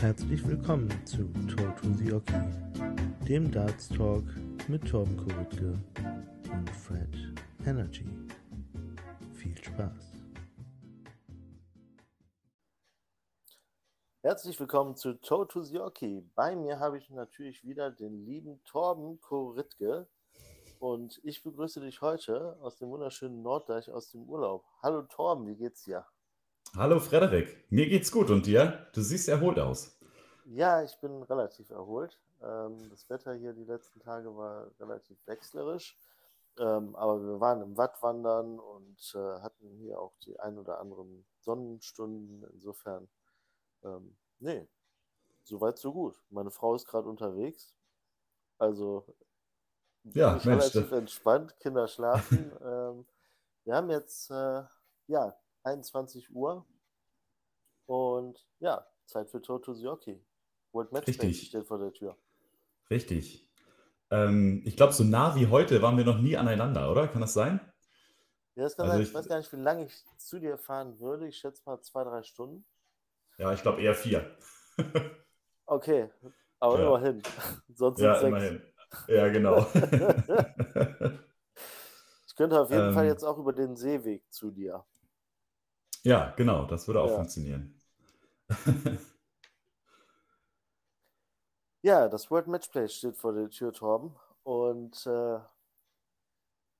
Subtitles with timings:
[0.00, 1.24] Herzlich willkommen zu
[1.56, 2.34] Talk to the Oki,
[3.26, 4.24] dem Darts Talk
[4.68, 5.72] mit Torben Kuritke
[6.52, 7.08] und Fred
[7.64, 8.04] Energy.
[9.32, 10.12] Viel Spaß.
[14.22, 16.30] Herzlich willkommen zu Toe to the Oki.
[16.34, 20.06] Bei mir habe ich natürlich wieder den lieben Torben Koritke
[20.78, 24.62] und ich begrüße dich heute aus dem wunderschönen Norddeich aus dem Urlaub.
[24.82, 26.04] Hallo Torben, wie geht's dir?
[26.76, 28.86] Hallo Frederik, mir geht's gut und dir?
[28.92, 29.98] Du siehst erholt aus.
[30.44, 32.20] Ja, ich bin relativ erholt.
[32.42, 35.98] Ähm, das Wetter hier die letzten Tage war relativ wechselerisch,
[36.58, 40.78] ähm, aber wir waren im Watt wandern und äh, hatten hier auch die ein oder
[40.78, 42.44] anderen Sonnenstunden.
[42.52, 43.08] Insofern,
[43.82, 44.68] ähm, nee,
[45.44, 46.22] soweit so gut.
[46.28, 47.74] Meine Frau ist gerade unterwegs,
[48.58, 49.06] also
[50.12, 51.58] Ja, Mensch, relativ das, entspannt.
[51.58, 52.52] Kinder schlafen.
[53.64, 54.62] wir haben jetzt äh,
[55.06, 55.34] ja
[55.66, 56.64] 21 Uhr
[57.86, 60.20] und ja Zeit für Toto Sioki.
[60.72, 62.16] World Matchplay richtig, steht vor der Tür.
[62.90, 63.48] richtig.
[64.10, 67.08] Ähm, ich glaube, so nah wie heute waren wir noch nie aneinander, oder?
[67.08, 67.60] Kann das sein?
[68.56, 69.02] Ja, das kann Also sein.
[69.02, 71.28] Ich ich, weiß gar nicht, wie lange ich zu dir fahren würde.
[71.28, 72.66] Ich schätze mal zwei, drei Stunden.
[73.38, 74.36] ja, ich glaube eher vier.
[75.68, 76.08] Okay,
[76.60, 77.22] aber Ja, immerhin.
[77.74, 78.22] Sonst ja, sechs.
[78.22, 78.62] immerhin.
[79.08, 79.66] Ja, genau.
[82.28, 84.84] Ich könnte auf jeden Fall ähm, jetzt auch über den Seeweg zu dir.
[86.04, 87.14] ja, genau, das würde auch Ja.
[87.14, 87.75] funktionieren.
[91.82, 94.14] Ja, das World Matchplay steht vor der Tür, Torben.
[94.42, 95.38] Und äh,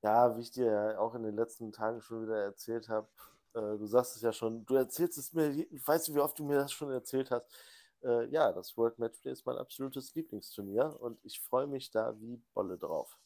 [0.02, 3.08] ja, wie ich dir ja auch in den letzten Tagen schon wieder erzählt habe,
[3.54, 6.38] äh, du sagst es ja schon, du erzählst es mir, ich weiß nicht, wie oft
[6.38, 7.46] du mir das schon erzählt hast.
[8.04, 12.36] Äh, ja, das World Matchplay ist mein absolutes Lieblingsturnier und ich freue mich da wie
[12.54, 13.18] Bolle drauf.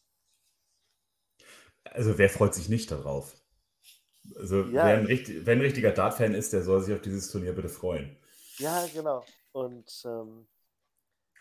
[1.84, 3.36] Also, wer freut sich nicht darauf?
[4.36, 7.30] Also, wer Ja, ein, richtig, wer ein richtiger Dart-Fan ist, der soll sich auf dieses
[7.30, 8.16] Turnier bitte freuen.
[8.60, 9.24] Ja, genau.
[9.52, 10.46] Und ähm,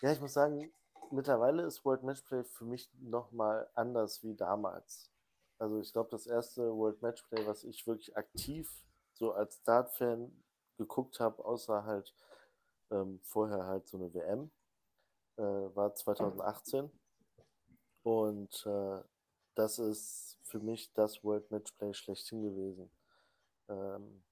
[0.02, 0.72] ja, ich muss sagen,
[1.12, 5.11] mittlerweile ist World Matchplay für mich nochmal anders wie damals.
[5.58, 8.71] Also ich glaube, das erste World Matchplay, was ich wirklich aktiv
[9.14, 10.32] so als Dart-Fan
[10.77, 12.16] geguckt habe, außer halt
[12.92, 14.52] ähm, vorher halt so eine WM,
[15.36, 16.89] äh, war 2018.
[18.04, 19.04] Und äh,
[19.55, 22.89] das ist für mich das World Matchplay schlechthin gewesen.
[23.67, 24.23] Ähm,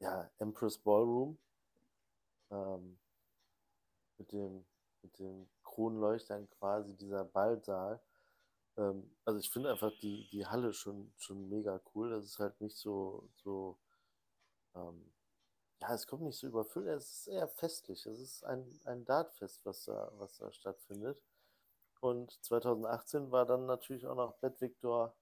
[0.00, 1.38] ja, Empress Ballroom
[2.50, 2.98] ähm,
[4.18, 4.64] mit dem,
[5.02, 8.00] mit dem Kronleuchtern quasi, dieser Ballsaal.
[8.76, 12.10] Ähm, also ich finde einfach die, die Halle schon, schon mega cool.
[12.10, 13.78] Das ist halt nicht so, so
[14.74, 15.12] ähm,
[15.80, 18.04] ja, es kommt nicht so überfüllt, es ist eher festlich.
[18.06, 21.22] Es ist ein, ein Dartfest, was da, was da stattfindet.
[22.00, 25.14] Und 2018 war dann natürlich auch noch Bet Victor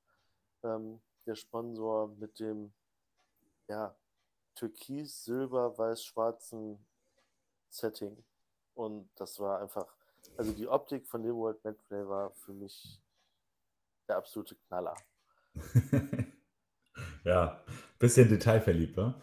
[0.63, 2.73] ähm, der Sponsor mit dem
[3.69, 3.97] ja,
[4.57, 6.85] türkis, silber, weiß-schwarzen
[7.71, 8.25] Setting.
[8.75, 9.87] Und das war einfach,
[10.37, 13.01] also die Optik von dem World Matchplay war für mich
[14.09, 14.97] der absolute Knaller.
[17.25, 17.61] Ja,
[17.99, 19.15] bisschen detailverliebt, wa?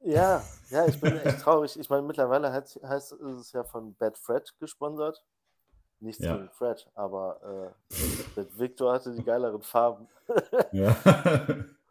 [0.00, 1.78] Ja, ja, ich bin echt traurig.
[1.78, 5.24] Ich meine, mittlerweile heißt, heißt ist es ja von Bad Fred gesponsert.
[6.00, 7.74] Nichts Ja, gegen Fred, aber
[8.36, 10.08] äh, Victor hatte die geileren Farben.
[10.72, 10.94] ja.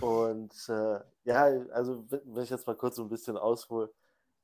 [0.00, 3.92] Und äh, ja, also wenn ich jetzt mal kurz so ein bisschen aushole,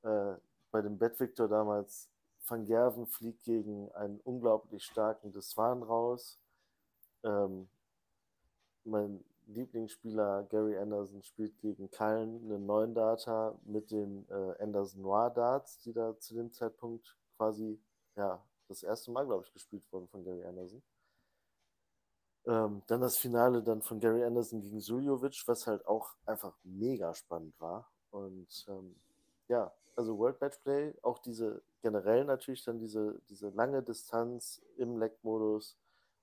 [0.03, 0.35] äh,
[0.71, 2.09] bei dem Bad Victor damals,
[2.47, 6.39] Van Gerven fliegt gegen einen unglaublich starken Deswan raus.
[7.25, 7.69] Ähm,
[8.85, 15.31] mein Lieblingsspieler Gary Anderson spielt gegen Cullen einen neuen Data mit den äh, Anderson Noir
[15.31, 17.81] Darts, die da zu dem Zeitpunkt quasi
[18.17, 20.83] ja das erste Mal, glaube ich, gespielt wurden von Gary Anderson.
[22.47, 27.15] Ähm, dann das Finale dann von Gary Anderson gegen Suljovic, was halt auch einfach mega
[27.15, 27.91] spannend war.
[28.11, 28.95] Und ähm,
[29.49, 35.77] ja, also World Matchplay, auch diese generell natürlich dann diese, diese lange Distanz im Leck-Modus,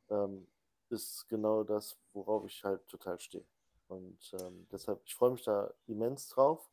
[0.09, 0.47] ähm,
[0.89, 3.43] ist genau das, worauf ich halt total stehe.
[3.87, 6.69] Und ähm, deshalb, ich freue mich da immens drauf.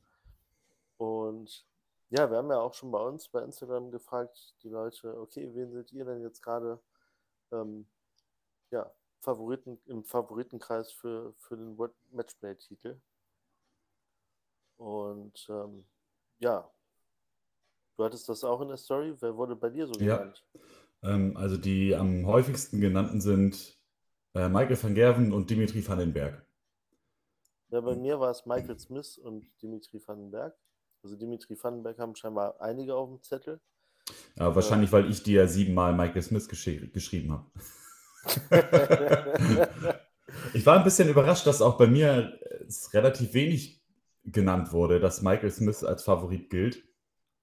[0.97, 1.67] Und
[2.11, 5.73] ja, wir haben ja auch schon bei uns bei Instagram gefragt, die Leute, okay, wen
[5.73, 6.79] seht ihr denn jetzt gerade
[7.51, 7.87] ähm,
[8.71, 8.91] ja,
[9.23, 13.01] Favoriten im Favoritenkreis für, für den World Matchplay-Titel?
[14.77, 15.87] Und ähm,
[16.41, 16.71] ja,
[17.97, 19.17] du hattest das auch in der Story.
[19.21, 20.45] Wer wurde bei dir so Ja, genannt?
[21.05, 23.79] ähm, also die am häufigsten genannten sind
[24.35, 26.47] äh, Michael van Gerven und Dimitri van den Berg.
[27.71, 30.57] Ja, bei mir war es Michael Smith und Dimitri Vandenberg.
[31.03, 33.61] Also Dimitri Vandenberg haben scheinbar einige auf dem Zettel.
[34.37, 37.47] Ja, Äh, wahrscheinlich, weil ich dir siebenmal Michael Smith geschri geschrieben habe.
[40.55, 42.39] Ich war ein bisschen überrascht, dass auch bei mir
[42.93, 43.83] relativ wenig
[44.25, 46.83] genannt wurde, dass Michael Smith als Favorit gilt.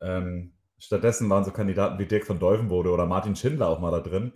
[0.02, 4.00] Ähm, stattdessen waren so Kandidaten wie Dirk von Dolvenbode oder Martin Schindler auch mal da
[4.00, 4.34] drin.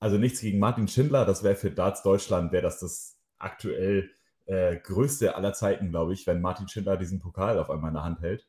[0.00, 4.10] Also nichts gegen Martin Schindler, das wäre für Darts Deutschland, wäre das das aktuell
[4.46, 8.04] äh, größte aller Zeiten, glaube ich, wenn Martin Schindler diesen Pokal auf einmal in der
[8.04, 8.48] Hand hält.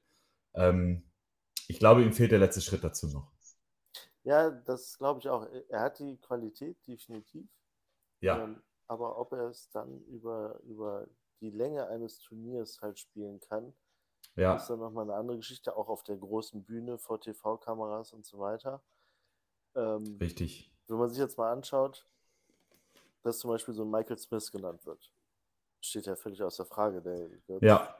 [0.55, 1.03] Ähm,
[1.67, 3.32] ich glaube, ihm fehlt der letzte Schritt dazu noch.
[4.23, 5.45] Ja, das glaube ich auch.
[5.67, 7.49] Er hat die Qualität, definitiv.
[8.21, 8.43] Ja.
[8.43, 11.07] Ähm, aber ob er es dann über, über
[11.41, 13.73] die Länge eines Turniers halt spielen kann,
[14.35, 14.55] ja.
[14.55, 18.39] ist dann nochmal eine andere Geschichte, auch auf der großen Bühne vor TV-Kameras und so
[18.39, 18.81] weiter.
[19.75, 20.71] Ähm, Richtig.
[20.87, 22.07] Wenn man sich jetzt mal anschaut,
[23.23, 25.11] dass zum Beispiel so ein Michael Smith genannt wird,
[25.81, 27.01] steht ja völlig außer Frage.
[27.01, 27.97] Der gehört Ja.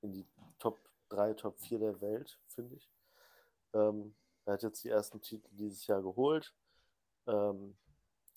[0.00, 0.26] in die
[0.58, 2.90] Top 3, Top 4 der Welt, finde ich.
[3.74, 6.54] Ähm, er hat jetzt die ersten Titel dieses Jahr geholt.
[7.26, 7.76] Ähm,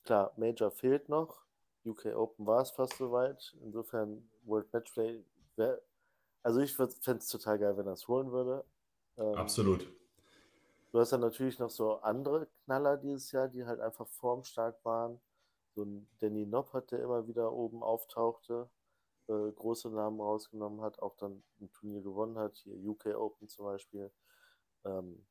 [0.03, 1.43] klar, Major fehlt noch.
[1.85, 3.55] UK Open war es fast soweit.
[3.61, 5.23] Insofern World Matchplay
[5.55, 5.81] wäre.
[6.43, 8.65] Also ich fände es total geil, wenn er es holen würde.
[9.17, 9.87] Ähm, Absolut.
[10.91, 15.19] Du hast dann natürlich noch so andere Knaller dieses Jahr, die halt einfach formstark waren.
[15.73, 18.69] So ein Danny Noppert, der immer wieder oben auftauchte,
[19.27, 23.65] äh, große Namen rausgenommen hat, auch dann ein Turnier gewonnen hat, hier UK Open zum
[23.65, 24.09] Beispiel.
[24.85, 25.25] Ähm,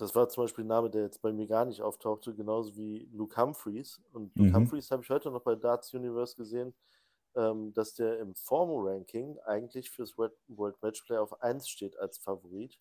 [0.00, 3.08] das war zum Beispiel ein Name, der jetzt bei mir gar nicht auftauchte, genauso wie
[3.12, 4.00] Luke Humphreys.
[4.12, 4.56] Und Luke Mhm.
[4.56, 6.74] Humphreys habe ich heute noch bei Darts Universe gesehen,
[7.36, 12.80] ähm, dass der im Formal-Ranking eigentlich fürs World, World Matchplay auf 1 steht als Favorit.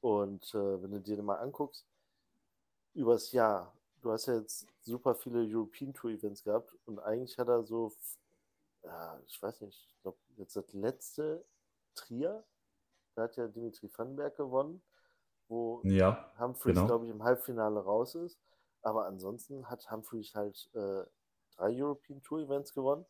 [0.00, 1.86] Und äh, wenn du dir den mal anguckst,
[2.94, 7.48] übers Jahr, du hast ja jetzt super viele European Tour Events gehabt und eigentlich hat
[7.48, 7.92] er so,
[8.82, 11.46] ja, ich weiß nicht, ich glaube, jetzt das letzte
[11.94, 12.46] Trier,
[13.14, 14.82] da hat ja Dimitri Vandenberg gewonnen,
[15.48, 16.86] wo Ja, Humphreys, genau.
[16.86, 18.38] glaube ich, im Halbfinale raus ist.
[18.82, 21.04] Aber ansonsten hat Humphreys halt äh,
[21.56, 23.06] drei European Tour Events gewonnen.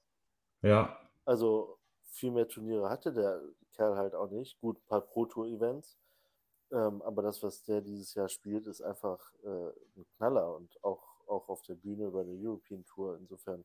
[0.62, 1.78] ja, Also
[2.10, 3.40] viel mehr Turniere hatte der
[3.72, 4.58] Kerl halt auch nicht.
[4.60, 5.96] Gut, ein paar Pro Tour Events.
[6.72, 11.04] Ähm, aber das, was der dieses Jahr spielt, ist einfach äh, ein Knaller und auch,
[11.28, 13.18] auch auf der Bühne bei der European Tour.
[13.18, 13.64] Insofern,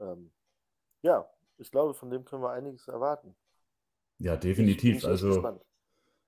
[0.00, 0.32] ähm,
[1.02, 1.28] ja,
[1.58, 3.36] ich glaube, von dem können wir einiges erwarten.
[4.18, 5.04] ja, Ich bin definitiv.
[5.04, 5.62] echt Also, gespannt.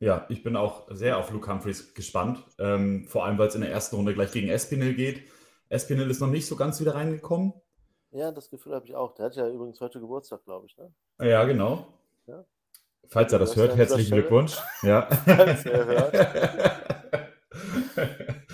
[0.00, 2.44] Ja, ich bin auch sehr auf Luke Humphreys gespannt.
[2.58, 5.22] Ähm, vor allem, weil es in der ersten Runde gleich gegen Espinel geht.
[5.68, 7.54] Espinel ist noch nicht so ganz wieder reingekommen.
[8.10, 9.14] Ja, das Gefühl habe ich auch.
[9.14, 10.76] Der hat ja übrigens heute Geburtstag, glaube ich.
[10.76, 10.92] Ne?
[11.20, 11.86] Ja, genau.
[12.26, 12.44] Ja.
[13.08, 14.12] Falls er das Das hört, herzlichen.
[14.14, 14.56] Glückwunsch.
[14.82, 15.08] Ja.
[15.24, 16.82] Falls er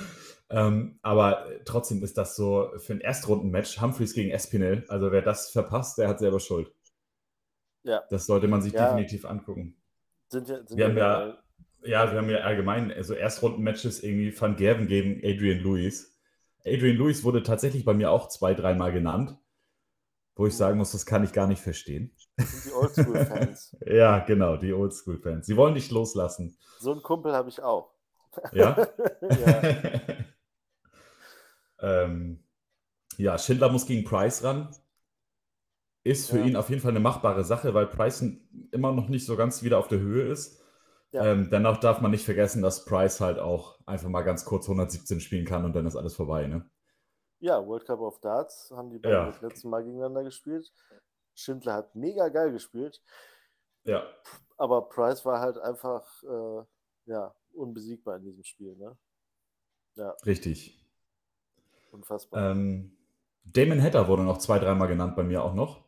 [0.51, 4.85] ähm, aber trotzdem ist das so für ein Erstrundenmatch Humphreys gegen Espinel.
[4.89, 6.73] Also wer das verpasst, der hat selber Schuld.
[7.83, 8.03] Ja.
[8.11, 8.87] Das sollte man sich Ja.
[8.87, 9.80] definitiv angucken.
[10.31, 11.39] Sind ja, sind Wir haben ja-
[11.83, 16.17] Ja, wir haben ja allgemein also Erstrundenmatches irgendwie Van Gerven gegen Adrian Lewis.
[16.65, 19.37] Adrian Lewis wurde tatsächlich bei mir auch zwei, dreimal genannt,
[20.37, 22.15] wo ich sagen muss, das kann ich gar nicht verstehen.
[22.37, 23.77] das sind die Oldschool-Fans.
[23.87, 25.47] Ja, genau, die Oldschool-Fans.
[25.47, 26.57] Sie wollen dich loslassen.
[26.79, 27.95] so einen Kumpel habe ich auch.
[28.53, 28.77] Ja?
[29.23, 29.63] ja.
[31.81, 32.45] ähm,
[33.17, 34.69] ja, Schindler muss gegen Price ran.
[36.03, 36.45] Ist für Ja.
[36.47, 38.25] ihn auf jeden Fall eine machbare Sache, weil Price
[38.71, 40.63] immer noch nicht so ganz wieder auf der Höhe ist.
[41.13, 41.25] Ja.
[41.27, 45.21] Ähm, dennoch darf man nicht vergessen, dass Price halt auch einfach mal ganz kurz 117
[45.21, 46.47] spielen kann und dann ist alles vorbei.
[46.47, 46.69] Ne?
[47.43, 49.27] ja, World Cup of Darts haben die beiden Ja.
[49.27, 50.71] das letzte Mal gegeneinander gespielt.
[51.35, 53.03] Schindler hat mega geil gespielt,
[53.85, 54.05] Ja,
[54.59, 56.63] aber Price war halt einfach äh,
[57.07, 58.77] ja, unbesiegbar in diesem Spiel.
[58.77, 58.95] Ne?
[59.97, 60.79] Ja, richtig.
[61.93, 62.51] unfassbar.
[62.53, 62.97] Ähm,
[63.45, 65.83] Damon Hatter wurde noch zwei, dreimal genannt bei mir auch noch.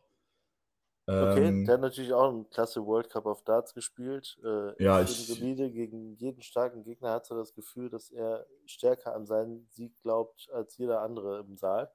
[1.05, 4.37] Okay, Ähm, der hat natürlich auch einen klasse World Cup of Darts gespielt.
[4.43, 8.45] Äh, Ja, in ich- solide gegen jeden starken Gegner hat er das Gefühl, dass er
[8.65, 11.91] stärker an seinen Sieg glaubt als jeder andere im Saal.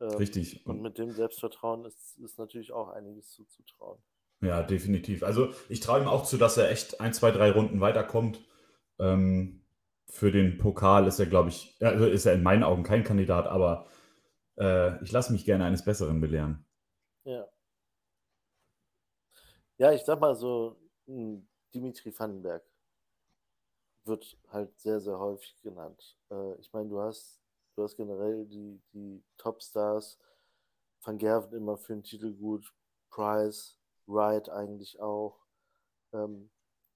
[0.00, 0.66] Ähm, richtig.
[0.66, 3.98] Und mit dem Selbstvertrauen ist, ist natürlich auch einiges zuzutrauen.
[4.40, 5.22] Ja, definitiv.
[5.22, 8.40] Also ich traue ihm auch zu, dass er echt ein, zwei, drei Runden weiterkommt.
[8.98, 9.62] Ähm,
[10.08, 13.46] für den Pokal ist er, glaube ich, also ist er in meinen Augen kein Kandidat,
[13.46, 13.86] aber
[14.58, 16.64] äh, ich lasse mich gerne eines Besseren belehren.
[17.24, 17.46] Ja.
[19.80, 20.76] Ja, ich sag mal so,
[21.08, 22.62] ein Dimitri Vandenberg
[24.04, 26.18] wird halt sehr, sehr häufig genannt.
[26.30, 27.40] Äh, ich meine, du hast,
[27.76, 30.18] du hast generell die, die Topstars,
[31.02, 32.70] Van Gerven immer für den Titel gut,
[33.08, 35.40] Price, Wright eigentlich auch.
[36.12, 36.50] Ähm,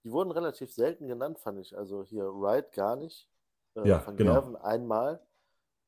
[0.05, 1.75] die wurden relativ selten genannt, fand ich.
[1.79, 3.31] Also hier Wright gar nicht.
[3.77, 4.33] Äh, Ja, Van genau.
[4.35, 5.27] Gerven einmal.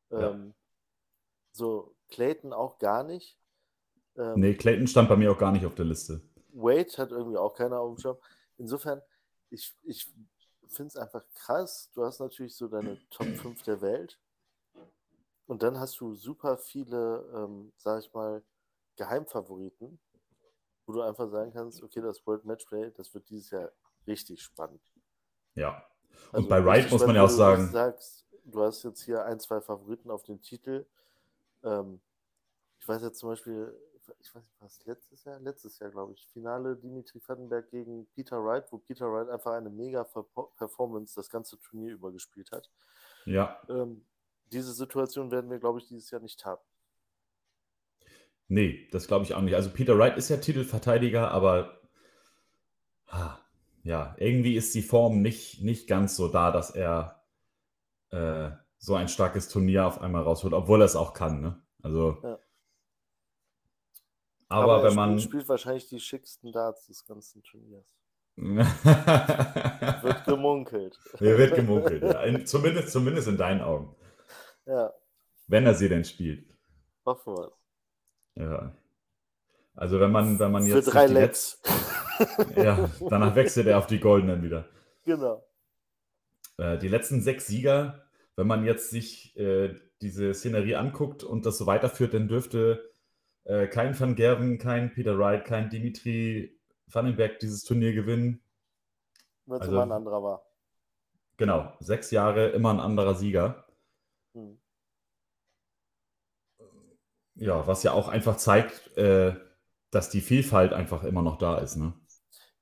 [0.09, 0.31] Ja.
[0.31, 0.55] Ähm,
[1.53, 3.39] So, Clayton auch gar nicht.
[4.17, 6.23] Ähm, Nee, Clayton stand bei mir auch gar nicht auf der Liste.
[6.57, 8.17] Wade hat irgendwie auch keiner auf dem Schirm.
[8.59, 9.03] Insofern,
[9.51, 10.11] ich, ich
[10.67, 11.91] finde es einfach krass.
[11.95, 14.19] Du hast natürlich so deine Top 5 der Welt.
[15.47, 18.43] Und dann hast du super viele, ähm, sag ich mal,
[18.97, 19.99] Geheimfavoriten.
[20.87, 23.73] wo du einfach sagen kannst, okay, das World Matchplay, das wird dieses Jahr
[24.07, 24.81] richtig spannend.
[25.55, 25.85] Ja.
[26.33, 27.67] Und also bei Riot muss man ja auch sagen.
[27.67, 30.87] Du sagst, du hast jetzt hier ein, zwei Favoriten auf den Titel.
[31.65, 32.01] Ähm,
[32.79, 33.77] ich weiß jetzt zum Beispiel,
[34.21, 35.41] ich weiß nicht, was letztes Jahr?
[35.41, 36.27] Letztes Jahr, glaube ich.
[36.29, 40.05] Finale Dimitri Vandenberg gegen Peter Wright, wo Peter Wright einfach eine mega
[40.57, 42.71] Performance das ganze Turnier übergespielt hat.
[43.25, 43.61] Ja.
[43.69, 44.05] Ähm,
[44.53, 46.63] diese Situation werden wir, glaube ich, dieses Jahr nicht haben.
[48.49, 49.55] Nee, das glaube ich auch nicht.
[49.57, 51.81] Also Peter Wright ist ja Titelverteidiger, aber
[53.83, 57.23] ja, irgendwie ist die Form nicht, nicht ganz so da, dass er
[58.11, 61.41] äh, so ein starkes Turnier auf einmal rausholt, obwohl er es auch kann.
[61.41, 61.63] Ne?
[61.83, 62.39] Also ja.
[64.49, 65.19] Aber, Aber wenn man.
[65.19, 67.97] spielt wahrscheinlich die schicksten Darts des ganzen Turniers.
[68.37, 70.99] wird gemunkelt.
[71.21, 72.21] Ja, wird gemunkelt, ja.
[72.23, 73.97] In, zumindest, zumindest in deinen Augen.
[74.67, 74.93] Ja.
[75.47, 76.47] Wenn er sie denn spielt.
[77.07, 77.53] Hoffen wir
[78.35, 78.77] Ja.
[79.75, 80.85] Also wenn man, wenn man jetzt.
[80.85, 81.63] Für drei Lecks.
[82.57, 84.67] ja, danach wechselt er auf die goldenen wieder.
[85.05, 85.47] Genau.
[86.59, 91.59] Äh, die letzten sechs Sieger, wenn man jetzt sich äh, diese Szenerie anguckt und das
[91.59, 92.91] so weiterführt, dann dürfte
[93.47, 98.43] äh, kein Van Gerven, kein Peter Wright, kein Dimitri Vandenberg dieses Turnier gewinnen.
[99.47, 100.43] Weil es also, immer ein anderer war.
[101.37, 103.67] Genau, sechs Jahre, immer ein anderer Sieger.
[104.35, 104.59] Hm.
[107.35, 109.35] Ja, was ja auch einfach zeigt, äh,
[109.91, 111.77] dass die Vielfalt einfach immer noch da ist.
[111.77, 111.93] Ne?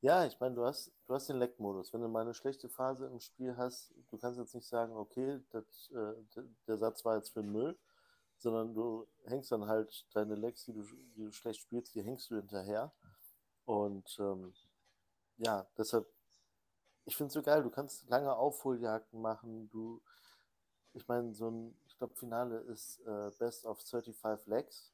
[0.00, 1.95] Ja, ich meine, du hast, du hast den Leck-Modus.
[1.95, 5.41] Wenn du mal eine schlechte Phase im Spiel hast, du kannst jetzt nicht sagen, okay,
[5.50, 7.79] das, äh, der Satz war jetzt für Müll,
[8.38, 10.83] sondern du hängst dann halt deine Lecks, die du,
[11.17, 12.93] die du schlecht spielst, die hängst du hinterher.
[13.64, 14.53] Und ähm,
[15.38, 16.07] ja, deshalb,
[17.07, 20.03] ich finde es so geil, du kannst lange Aufholjagden machen, du,
[20.93, 24.93] ich meine, so ein, ich glaube, Finale ist äh, Best of 35 Legs.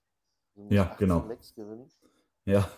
[0.57, 1.27] Also ja, genau.
[1.27, 1.91] Legs gewinnen.
[2.45, 2.69] Ja.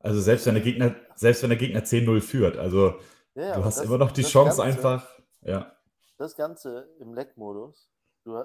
[0.00, 3.00] Also selbst wenn der Gegner, selbst wenn der Gegner 10-0 führt, also
[3.34, 5.76] ja, du hast das, immer noch die Chance Ganze, einfach, ja.
[6.16, 7.90] Das Ganze im Leck-Modus
[8.24, 8.44] Du, äh,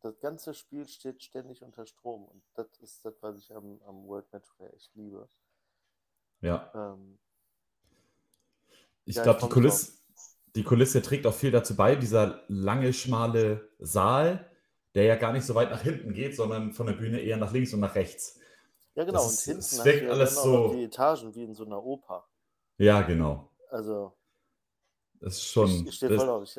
[0.00, 4.06] das ganze Spiel steht ständig unter Strom und das ist das, was ich am, am
[4.06, 5.28] World Matchplay echt liebe.
[6.40, 6.70] Ja.
[6.74, 7.18] Ähm,
[9.04, 9.92] ich ja, glaube, die Kulisse,
[10.54, 14.50] die Kulisse trägt auch viel dazu bei, dieser lange, schmale Saal,
[14.94, 17.52] der ja gar nicht so weit nach hinten geht, sondern von der Bühne eher nach
[17.52, 18.38] links und nach rechts.
[18.94, 19.24] Ja, genau.
[19.24, 22.28] Das und hinten ist, ja alles so die Etagen wie in so einer Oper.
[22.76, 23.50] Ja, genau.
[23.70, 24.12] Also.
[25.20, 25.70] Das ist schon.
[25.70, 26.42] Ich, ich stehe voll auf.
[26.42, 26.58] Ich,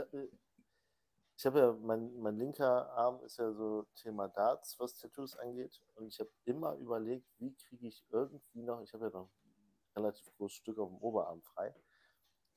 [1.36, 5.82] ich habe ja, mein, mein linker Arm ist ja so Thema Darts, was Tattoos angeht.
[5.96, 9.94] Und ich habe immer überlegt, wie kriege ich irgendwie noch, ich habe ja noch ein
[9.96, 11.74] relativ großes Stück auf dem Oberarm frei.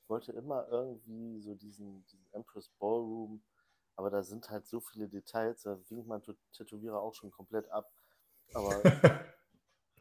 [0.01, 3.43] Ich wollte immer irgendwie so diesen, diesen Empress Ballroom,
[3.95, 6.21] aber da sind halt so viele Details, da winkt man
[6.53, 7.91] Tätowierer auch schon komplett ab.
[8.53, 8.81] Aber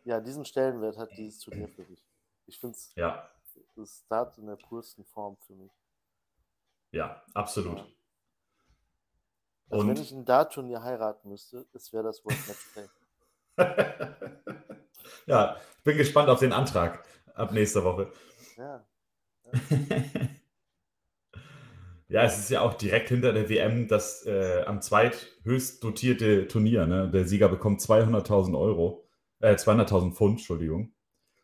[0.04, 2.06] ja, diesen Stellenwert hat dieses Turnier für mich.
[2.45, 3.28] Ich finde es ja.
[3.75, 5.73] das Start in der pursten Form für mich.
[6.92, 7.78] Ja, absolut.
[7.78, 7.95] Ja.
[9.68, 12.87] Also und wenn ich ein Dart-Turnier heiraten müsste, es wäre das World Match Play.
[15.26, 17.04] ja, ich bin gespannt auf den Antrag
[17.35, 18.12] ab nächster Woche.
[18.56, 18.87] Ja.
[19.44, 19.61] Ja,
[22.08, 26.87] ja es ist ja auch direkt hinter der WM das äh, am zweithöchst dotierte Turnier.
[26.87, 27.11] Ne?
[27.11, 29.04] Der Sieger bekommt 200.000 Euro,
[29.40, 30.92] äh, 200.000 Pfund, Entschuldigung.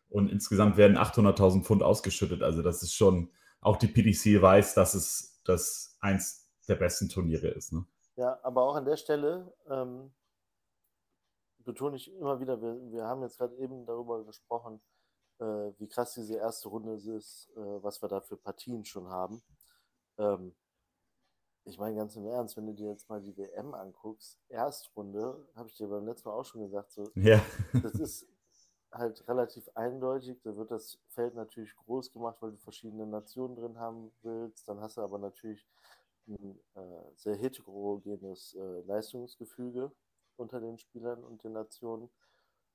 [0.09, 2.43] Und insgesamt werden 800.000 Pfund ausgeschüttet.
[2.43, 7.49] Also das ist schon, auch die PDC weiß, dass es das eins der besten Turniere
[7.49, 7.73] ist.
[7.73, 7.85] Ne?
[8.23, 10.13] Ja, aber auch an der Stelle ähm,
[11.59, 14.81] betone ich immer wieder, wir, wir haben jetzt gerade eben darüber gesprochen,
[15.41, 15.45] äh,
[15.79, 19.43] wie krass diese erste Runde ist, äh, was wir da für Partien schon haben.
[20.19, 20.55] Ähm,
[21.65, 25.69] ich meine ganz im Ernst, wenn du dir jetzt mal die WM anguckst, Erstrunde, habe
[25.69, 27.41] ich dir beim letzten Mal auch schon gesagt, so, ja.
[27.83, 28.29] das ist
[28.93, 30.41] halt relativ eindeutig.
[30.45, 34.69] Da wird das Feld natürlich groß gemacht, weil du verschiedene Nationen drin haben willst.
[34.69, 35.67] Dann hast du aber natürlich
[36.29, 39.93] ein äh, sehr heterogenes äh, Leistungsgefüge
[40.37, 42.11] unter den Spielern und den Nationen.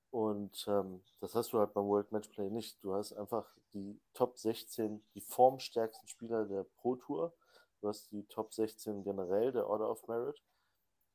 [0.10, 2.82] Und ähm, das hast du halt beim World Matchplay nicht.
[2.84, 7.34] Du hast einfach die Top 16, die formstärksten Spieler der Pro Tour.
[7.82, 10.42] Du hast die Top 16 generell der Order of Merit.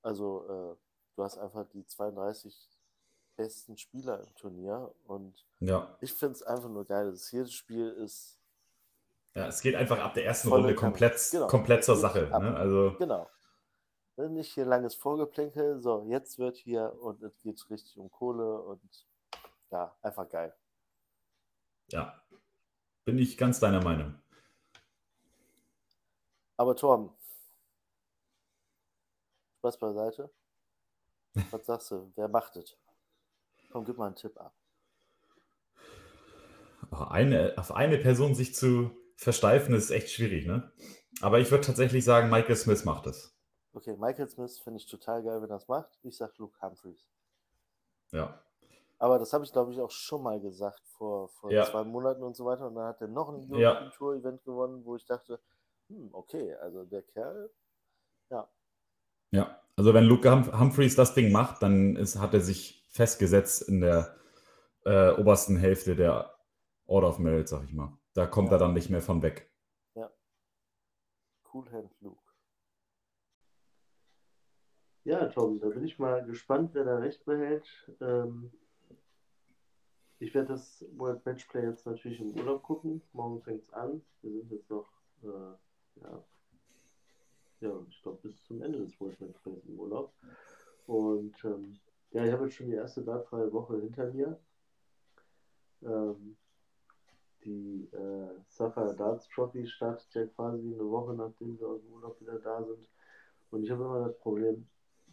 [0.02, 0.76] Also äh,
[1.16, 2.68] du hast einfach die 32
[3.36, 4.94] besten Spieler im Turnier.
[5.04, 5.96] Und ja.
[6.00, 7.10] ich finde es einfach nur geil.
[7.10, 8.41] Das jedes Spiel ist
[9.34, 11.46] ja, es geht einfach ab der ersten Volle Runde komplett, genau.
[11.46, 12.28] komplett zur Sache.
[12.28, 12.54] Ne?
[12.56, 13.28] Also, genau.
[14.16, 18.80] Nicht hier langes Vorgeplänkel, so, jetzt wird hier und es geht richtig um Kohle und
[19.70, 20.54] ja, einfach geil.
[21.88, 22.22] Ja,
[23.04, 24.14] bin ich ganz deiner Meinung.
[26.58, 27.10] Aber Torben,
[29.58, 30.30] Spaß beiseite.
[31.50, 32.12] Was sagst du?
[32.14, 32.76] Wer macht es?
[33.70, 34.54] Komm, gib mal einen Tipp ab.
[36.90, 40.72] eine, auf eine Person sich zu versteifen, ist echt schwierig, ne?
[41.20, 43.36] Aber ich würde tatsächlich sagen, Michael Smith macht es.
[43.74, 45.98] Okay, Michael Smith finde ich total geil, wenn er das macht.
[46.02, 47.08] Ich sage Luke Humphreys.
[48.12, 48.42] Ja.
[48.98, 51.64] Aber das habe ich, glaube ich, auch schon mal gesagt vor, vor Ja.
[51.64, 52.66] zwei Monaten und so weiter.
[52.68, 53.72] Und dann hat er noch ein Ja.
[53.72, 55.40] European Tour Event gewonnen, wo ich dachte,
[55.88, 57.50] hm, okay, also der Kerl,
[58.30, 58.48] ja,
[59.30, 63.62] Ja, also wenn Luke Hum Humphreys das Ding macht, dann ist, hat er sich festgesetzt
[63.62, 64.14] in der
[64.84, 66.34] äh, obersten Hälfte der
[66.86, 67.98] Order of Merit, sag ich mal.
[68.14, 68.56] Da kommt Ja.
[68.56, 69.48] er dann nicht mehr von weg.
[71.54, 72.22] Cool Hand Luke.
[75.04, 77.66] Ja, Tom, da bin ich mal gespannt, wer da recht behält.
[78.00, 78.50] Ähm,
[80.18, 83.02] ich werde das World Matchplay jetzt natürlich im Urlaub gucken.
[83.12, 84.00] Morgen fängt es an.
[84.22, 84.88] Wir sind jetzt noch,
[85.24, 86.24] äh, ja,
[87.60, 90.14] ja, ich glaube bis zum Ende des World Matchplays im Urlaub.
[90.86, 91.78] Und ähm,
[92.12, 94.40] ja, ich habe jetzt schon die erste dartfreie Woche hinter mir.
[95.82, 96.38] Ähm,
[97.44, 102.20] die äh, Sapphire Darts Trophy startet ja quasi eine Woche, nachdem wir aus dem Urlaub
[102.20, 102.88] wieder da sind.
[103.50, 104.66] Und ich habe immer das Problem,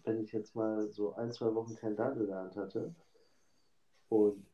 [0.04, 2.94] wenn ich jetzt mal so ein, zwei Wochen kein Dart gelernt hatte
[4.10, 4.46] und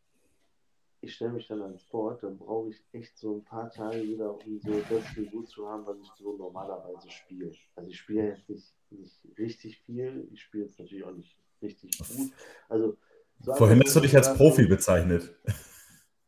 [1.02, 4.34] ich stelle mich dann ans Board, dann brauche ich echt so ein paar Tage wieder,
[4.34, 7.52] um so das Niveau zu haben, was ich so normalerweise spiele.
[7.76, 11.98] Also ich spiele jetzt nicht, nicht richtig viel, ich spiele jetzt natürlich auch nicht richtig
[12.00, 12.32] gut.
[12.70, 12.98] Also
[13.40, 15.36] so Vorhin hast du dich als Profi bezeichnet.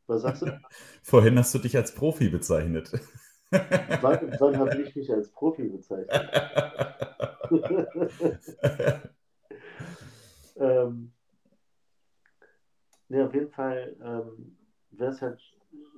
[0.08, 0.60] Was sagst du?
[1.04, 2.92] Vorhin hast du dich als Profi bezeichnet.
[3.52, 6.32] Wann, wann habe ich mich als Profi bezeichnet?
[10.58, 11.14] ähm,
[13.10, 14.58] ja, auf jeden Fall ähm,
[14.92, 15.42] wäre es halt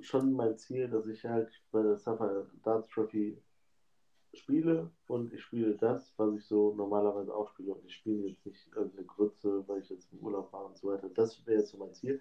[0.00, 3.42] schon mein Ziel, dass ich halt bei der Sapphire Darts Trophy
[4.32, 7.74] spiele und ich spiele das, was ich so normalerweise auch spiele.
[7.74, 10.88] Und ich spiele jetzt nicht irgendeine Grütze, weil ich jetzt im Urlaub war und so
[10.88, 11.08] weiter.
[11.08, 12.20] Das wäre jetzt so mein Ziel.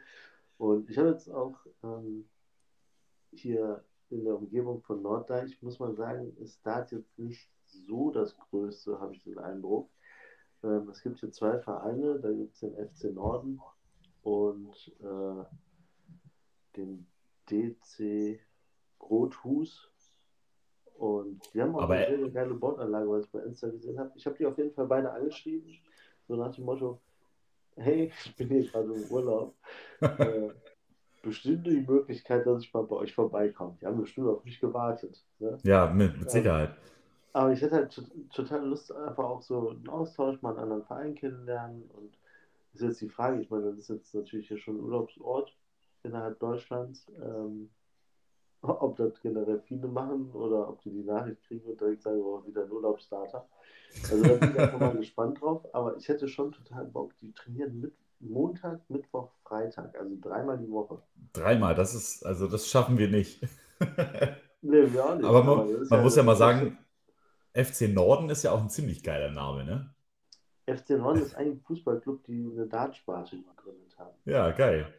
[0.59, 2.27] Und ich habe jetzt auch ähm,
[3.31, 8.35] hier in der Umgebung von Norddeich, muss man sagen, ist Dart jetzt nicht so das
[8.37, 9.89] Größte, habe ich den Eindruck.
[10.61, 13.61] Ähm, es gibt hier zwei Vereine, da gibt es den FC Norden
[14.21, 15.45] und äh,
[16.75, 17.07] den
[17.49, 18.39] DC
[19.01, 19.89] Rothus.
[20.95, 24.11] Und die haben auch Aber- eine geile Bordanlage, was ich bei Insta gesehen habe.
[24.15, 25.79] Ich habe die auf jeden Fall beide angeschrieben,
[26.27, 26.99] so nach dem Motto,
[27.79, 29.55] hey, ich bin hier gerade im Urlaub.
[30.01, 30.49] äh,
[31.21, 33.77] bestimmt die Möglichkeit, dass ich mal bei euch vorbeikomme.
[33.81, 35.23] Die haben bestimmt auf mich gewartet.
[35.39, 35.57] Ne?
[35.63, 36.71] ja, mit, mit Sicherheit.
[37.33, 38.01] Aber ich hätte halt to-
[38.33, 41.89] total Lust, einfach auch so einen Austausch, mal einen anderen Verein kennenlernen.
[41.93, 42.17] Und
[42.73, 45.55] ist jetzt die Frage, ich meine, das ist jetzt natürlich hier schon ein Urlaubsort
[46.03, 47.05] innerhalb Deutschlands.
[47.21, 47.69] Ähm,
[48.89, 52.43] ob das generell viele machen oder ob die die Nachricht kriegen und direkt sagen, oh,
[52.45, 53.47] wieder ein Urlaubsstarter.
[54.03, 55.63] Also da bin ich einfach mal gespannt drauf.
[55.73, 57.17] Aber ich hätte schon total Bock.
[57.17, 61.01] Die trainieren mit Montag, Mittwoch, Freitag, also dreimal die Woche.
[61.33, 63.41] Dreimal, das ist, also das schaffen wir nicht.
[64.61, 65.25] Nee, wir auch nicht.
[65.25, 66.77] Aber man, man muss ja mal sagen,
[67.53, 69.89] FC Norden ist ja auch ein ziemlich geiler Name, ne?
[70.67, 74.13] FC Norden ist eigentlich ein Fußballclub, die eine Dartsparte gegründet haben.
[74.25, 74.93] Ja, geil.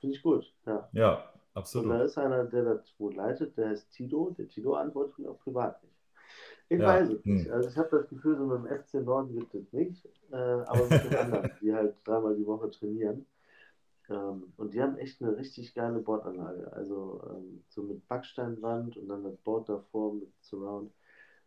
[0.00, 0.88] Finde ich gut, ja.
[0.92, 1.30] Ja,
[1.78, 2.04] Und da absolut.
[2.04, 4.30] ist einer, der das wohl leitet, der heißt Tito.
[4.38, 5.94] Der Tito antwortet mir auch privat nicht.
[6.68, 7.24] Ich Ja, weiß es hm.
[7.26, 7.50] nicht.
[7.50, 10.88] Also ich habe das Gefühl, so mit dem FC Norden gibt es nicht, äh, aber
[10.88, 13.26] mit den anderen, die halt dreimal die Woche trainieren.
[14.08, 16.72] Ähm, und die haben echt eine richtig geile Bordanlage.
[16.72, 20.92] Also ähm, so mit Backsteinwand und dann das Board davor mit Surround.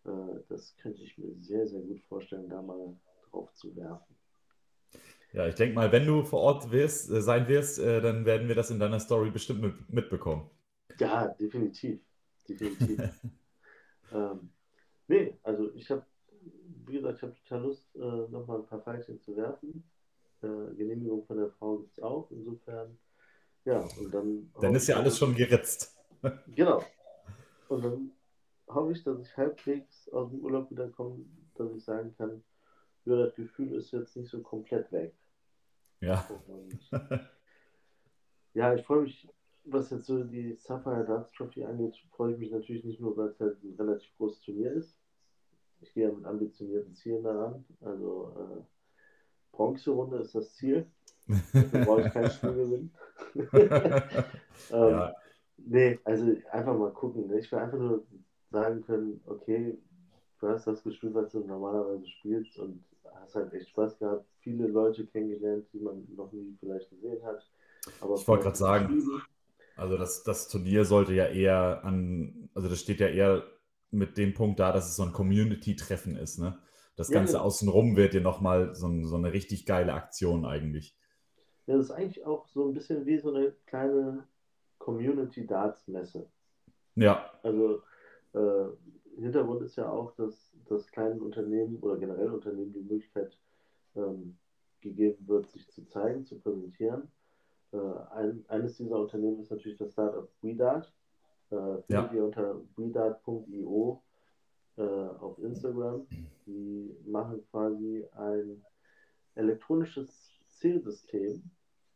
[0.06, 0.10] Äh,
[0.50, 2.96] das könnte ich mir sehr, sehr gut vorstellen, da mal
[3.32, 4.16] drauf zu werfen.
[5.32, 8.48] Ja, ich denke mal, wenn du vor Ort wirst, äh, sein wirst, äh, dann werden
[8.48, 10.50] wir das in deiner Story bestimmt mit, mitbekommen.
[11.00, 12.00] Ja, definitiv.
[12.48, 13.00] Definitiv.
[14.12, 14.50] ähm,
[15.08, 16.04] nee, also ich habe,
[16.86, 19.84] wie gesagt, ich habe total Lust, äh, nochmal ein paar Pfeilchen zu werfen.
[20.42, 22.32] Äh, Genehmigung von der Frau gibt es auch.
[22.32, 22.98] Insofern,
[23.66, 24.52] ja, und dann.
[24.60, 25.96] Dann ist ja alles schon geritzt.
[26.54, 26.84] Genau.
[27.70, 28.12] Und dann
[28.68, 31.24] hoffe ich, dass ich halbwegs aus dem Urlaub wiederkomme,
[31.56, 32.44] dass ich sagen kann,
[33.10, 35.14] ja, das Gefühl ist jetzt nicht so komplett weg.
[36.02, 36.28] Ja.
[36.48, 36.80] Und
[38.54, 39.28] ja, ich freue mich,
[39.66, 43.30] was jetzt so die Sapphire Darts Trophy angeht, freue ich mich natürlich nicht nur, weil
[43.30, 44.98] es halt ein relativ großes Turnier ist.
[45.82, 47.66] Ich gehe ja mit ambitionierten Zielen daran.
[47.82, 48.64] Also äh,
[49.52, 50.86] Bronze-Runde ist das Ziel.
[51.28, 52.94] Da brauche ich kein Spiel gewinnen.
[54.72, 55.16] ähm, Ja.
[55.66, 57.28] Nee, also einfach mal gucken.
[57.28, 57.40] Ne?
[57.40, 58.06] Ich will einfach nur
[58.50, 59.78] sagen können, okay,
[60.48, 62.84] hast das gespielt, was du normalerweise spielst und
[63.16, 64.26] hast halt echt Spaß gehabt.
[64.40, 67.48] Viele Leute kennengelernt, die man noch nie vielleicht gesehen hat.
[68.00, 69.04] Aber Ich wollte gerade sagen.
[69.76, 73.44] Also das, das Turnier sollte ja eher an, also das steht ja eher
[73.92, 76.60] mit dem Punkt da, dass es so ein Community-Treffen ist, ne?
[76.96, 77.42] Das Ja, Ganze genau.
[77.42, 80.98] außenrum wird ja nochmal so, so eine richtig geile Aktion eigentlich.
[81.68, 84.28] Ja, das ist eigentlich auch so ein bisschen wie so eine kleine
[84.78, 86.30] Community Darts Messe.
[86.96, 87.32] Ja.
[87.44, 87.82] Also
[88.34, 88.66] äh,
[89.22, 93.38] Hintergrund ist ja auch, dass, dass kleinen Unternehmen oder generell Unternehmen die Möglichkeit
[93.96, 94.38] ähm,
[94.82, 97.12] gegeben wird, sich zu zeigen, zu präsentieren.
[97.72, 97.78] Äh,
[98.12, 100.92] ein, eines dieser Unternehmen ist natürlich das Startup WeDart.
[101.52, 102.12] Äh, Ja.
[102.14, 104.02] ihr unter wedart.io
[104.78, 106.06] äh, auf Instagram.
[106.46, 108.64] Die machen quasi ein
[109.36, 111.44] elektronisches Zielsystem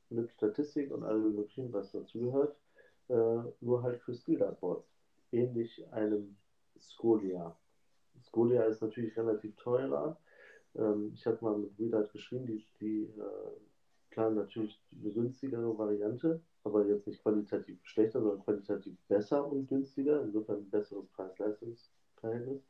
[0.09, 2.55] mit Statistik und allem möglichen, was dazugehört,
[3.09, 4.87] äh, nur halt für Skill-Dartboards.
[5.31, 6.35] Ähnlich einem
[6.91, 7.55] Scolia.
[8.21, 10.17] Scolia ist natürlich relativ teurer.
[10.75, 13.59] Ähm, ich habe mal mit WeDart geschrieben, die, die äh,
[14.09, 20.21] planen natürlich eine günstigere Variante, aber jetzt nicht qualitativ schlechter, sondern qualitativ besser und günstiger.
[20.21, 22.61] Insofern ein besseres Preis-Leistungs-Verhältnis.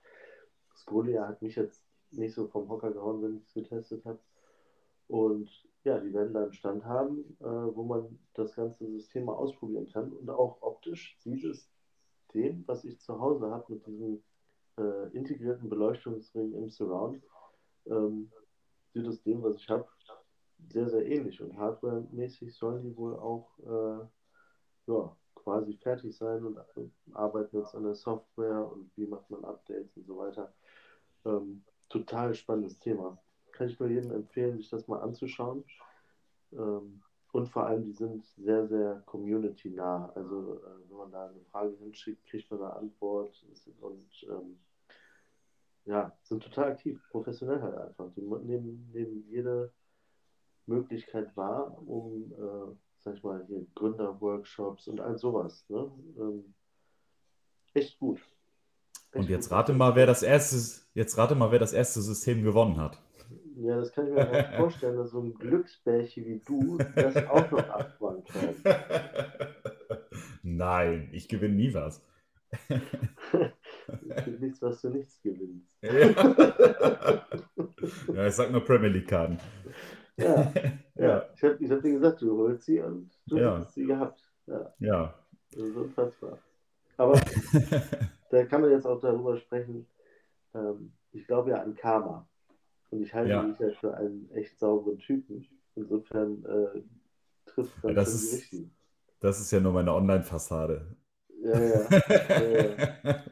[0.75, 4.19] Scolia hat mich jetzt nicht so vom Hocker gehauen, wenn ich es getestet habe.
[5.07, 5.49] Und
[5.83, 9.89] ja, die werden da einen Stand haben, äh, wo man das ganze System mal ausprobieren
[9.91, 10.11] kann.
[10.11, 11.69] Und auch optisch sieht es
[12.33, 14.23] dem, was ich zu Hause habe, mit diesem
[14.77, 17.21] äh, integrierten Beleuchtungsring im Surround,
[17.85, 18.31] ähm,
[18.93, 19.87] sieht es dem, was ich habe,
[20.69, 21.41] sehr, sehr ähnlich.
[21.41, 27.75] Und hardware-mäßig sollen die wohl auch äh, ja, quasi fertig sein und äh, arbeiten jetzt
[27.75, 30.53] an der Software und wie macht man Updates und so weiter.
[31.25, 33.17] Ähm, total spannendes Thema.
[33.51, 35.63] Kann ich nur jedem empfehlen, sich das mal anzuschauen.
[36.53, 37.01] Ähm,
[37.33, 40.11] und vor allem, die sind sehr, sehr community-nah.
[40.13, 43.43] Also, äh, wenn man da eine Frage hinschickt, kriegt man eine Antwort.
[43.81, 44.59] Und ähm,
[45.85, 48.11] ja, sind total aktiv, professionell halt einfach.
[48.15, 49.73] Die nehmen, nehmen jede
[50.67, 55.65] Möglichkeit wahr, um, äh, sag ich mal, hier Gründerworkshops und all sowas.
[55.69, 55.91] Ne?
[56.19, 56.53] Ähm,
[57.73, 58.19] echt gut.
[59.11, 59.57] Echt Und jetzt gut.
[59.57, 62.99] rate mal, wer das erste, jetzt rate mal, wer das erste System gewonnen hat.
[63.63, 67.49] Ja, das kann ich mir auch vorstellen, dass so ein Glücksbärchen wie du das auch
[67.51, 68.55] noch abfangen kann.
[70.43, 72.05] Nein, ich gewinne nie was.
[74.39, 75.67] Nichts, was du nichts gewinnst.
[78.13, 79.39] ja, ich sag nur Premier League-Karten.
[80.17, 80.71] Ja, ja.
[80.95, 83.57] Ja, Ich habe hab dir gesagt, du holst sie und du Ja.
[83.59, 84.21] hast sie gehabt.
[84.45, 85.13] Ja, ja.
[85.51, 86.37] das ist unfassbar.
[86.97, 87.13] Aber
[88.29, 89.87] da kann man jetzt auch darüber sprechen.
[90.53, 92.27] Ähm, ich glaube ja an Karma.
[92.93, 93.41] Und ich halte Ja.
[93.41, 95.47] mich ja für einen echt sauberen Typen.
[95.75, 96.81] Insofern äh,
[97.45, 98.75] trifft Ja, das schon die ist- richtigen.
[99.19, 100.95] Das ist ja nur meine Online-Fassade.
[101.41, 101.87] Ja, ja.
[103.01, 103.23] ja.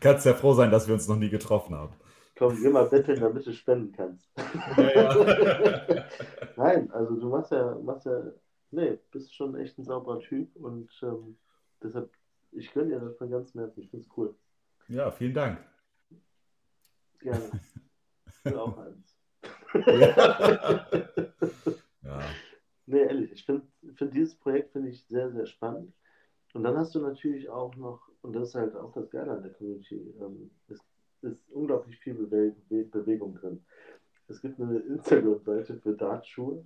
[0.00, 1.94] Kannst ja froh sein, dass wir uns noch nie getroffen haben.
[2.36, 4.26] Komm, geh mal betteln, damit du spenden kannst.
[4.78, 6.04] Ja, ja.
[6.56, 8.32] Nein, also du machst ja, machst ja,
[8.70, 11.36] nee, bist schon echt ein sauberer Typ und ähm,
[11.82, 12.10] deshalb,
[12.52, 13.80] ich gönne dir das von ganzem Herzen.
[13.82, 14.34] Ich finde es cool.
[14.88, 15.58] ja, vielen Dank.
[17.20, 17.50] Gerne.
[18.44, 19.16] Ich will auch eins.
[22.02, 22.20] Ja,
[22.86, 25.92] Nee, ehrlich, ich finde find dieses Projekt finde ich sehr, sehr spannend.
[26.54, 29.42] Und dann hast du natürlich auch noch, und das ist halt auch das Geile an
[29.42, 30.80] der Community, ähm, es
[31.22, 33.64] ist unglaublich viel Bewe Be Bewegung drin.
[34.28, 36.64] Es gibt eine Instagram-Seite für Dartschuhe.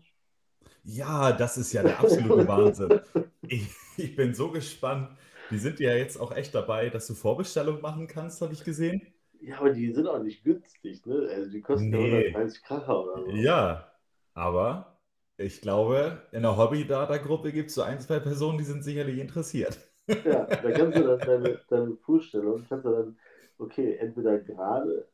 [0.85, 3.01] ja, das ist ja der absolute Wahnsinn.
[3.49, 5.11] Ich, ich bin so gespannt.
[5.51, 9.03] Die sind ja jetzt auch echt dabei, dass du Vorbestellung machen kannst, habe ich gesehen.
[9.47, 11.29] Ja, aber die sind auch nicht günstig, ne?
[11.31, 12.29] Also die kosten Nee.
[12.29, 13.31] 130 Kracher oder so.
[13.31, 13.93] Ja,
[14.35, 14.99] aber
[15.37, 19.79] ich glaube, in der Hobby-Data-Gruppe gibt es so ein, zwei Personen, die sind sicherlich interessiert.
[20.09, 23.19] Ja, da kannst du dann deine, deine Fußstellung, kannst du dann,
[23.59, 25.09] okay, entweder gerade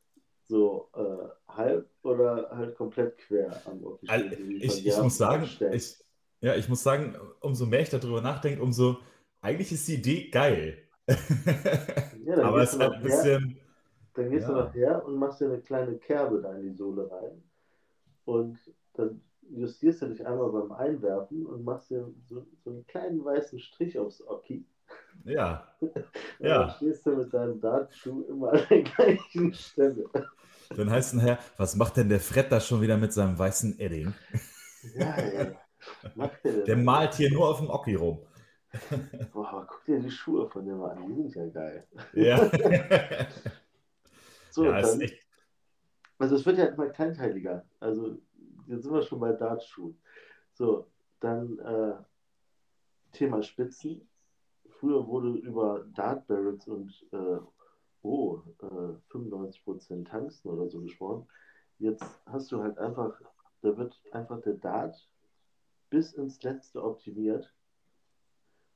[0.48, 4.26] so äh, halb oder halt komplett quer am Also,
[4.60, 5.96] ich, ich muss sagen, ich,
[6.40, 8.98] ja, ich muss sagen, umso mehr ich darüber nachdenke, umso
[9.40, 10.78] eigentlich ist die Idee geil.
[12.24, 13.59] Ja, Aber es ist halt ein bisschen.
[14.20, 14.64] Dann gehst du Ja.
[14.64, 17.42] nachher und machst dir eine kleine Kerbe da in die Sohle rein.
[18.26, 18.58] Und
[18.92, 23.58] dann justierst du dich einmal beim Einwerfen und machst dir so, so einen kleinen weißen
[23.58, 24.62] Strich aufs Oki.
[25.24, 25.90] Ja, Und
[26.40, 26.64] Ja.
[26.66, 30.04] dann stehst du mit deinem Dartschuh immer an der gleichen Stelle.
[30.76, 34.12] dann heißt nachher, was macht denn der Fred da schon wieder mit seinem weißen Edding?
[34.94, 35.56] Ja, ey.
[36.14, 36.52] Macht der?
[36.66, 38.18] Der malt hier nur auf dem Oki rum.
[39.32, 41.86] Boah, aber guck dir die Schuhe von dem an, die sind ja geil.
[42.14, 42.50] Ja,
[44.50, 45.26] So, ja dann, echt.
[46.18, 47.64] also es wird ja immer kleinteiliger.
[47.78, 48.18] Also
[48.66, 49.98] jetzt sind wir schon bei Dartschuhen.
[50.54, 50.86] So,
[51.20, 51.94] dann äh,
[53.12, 54.06] Thema Spitzen.
[54.78, 57.38] Früher wurde über Dart Barrels und äh,
[58.02, 61.26] oh, äh, 95% Tangsten oder so gesprochen.
[61.78, 63.20] Jetzt hast du halt einfach,
[63.62, 65.08] da wird einfach der Dart
[65.90, 67.52] bis ins Letzte optimiert.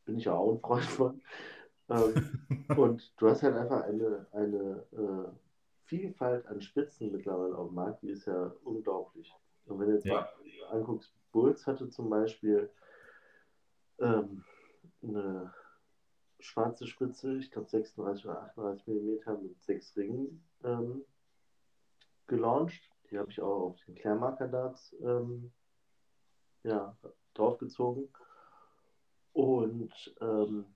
[0.05, 1.23] Bin ich ja auch ein Freund von.
[1.89, 5.29] Ähm, und du hast halt einfach eine, eine äh,
[5.85, 9.33] Vielfalt an Spitzen mittlerweile auf dem Markt, die ist ja unglaublich.
[9.67, 10.21] Und wenn du jetzt Ja.
[10.71, 12.71] mal anguckst, Bulls hatte zum Beispiel
[13.99, 14.43] ähm,
[15.03, 15.53] eine
[16.41, 21.05] schwarze Spitze, ich glaube 36 oder 38 mm mit sechs Ringen ähm,
[22.27, 22.91] gelauncht.
[23.11, 25.53] Die habe ich auch auf den Klärmarker Darts ähm,
[26.63, 26.97] ja,
[27.35, 28.09] draufgezogen.
[29.33, 30.67] Und ähm,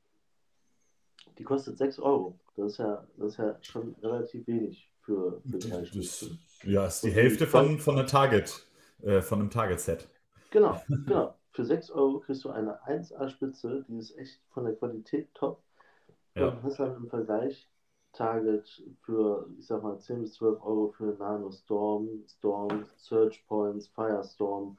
[1.39, 2.39] die kostet 6 Euro.
[2.57, 6.39] Das ist ja, das ist ja schon relativ wenig für, für drei Spitzen.
[6.65, 8.67] Ja, ist die Hälfte von, von, einer Target,
[9.03, 10.07] äh, von einem Target-Set.
[10.51, 11.35] Genau, genau.
[11.53, 15.63] Für 6 Euro kriegst du eine 1A-Spitze, die ist echt von der Qualität top.
[16.35, 16.49] Ja.
[16.49, 17.67] Und hast dann im Vergleich
[18.13, 23.89] Target für, ich sag mal, 10 bis 12 Euro für Nano Storm, Storm, Search Points,
[23.89, 24.77] Firestorm,